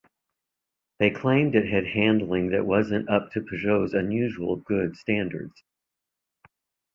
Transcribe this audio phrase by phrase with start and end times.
[0.97, 5.63] They claimed it had handling that wasn't up to Peugeot's usual "good" standards.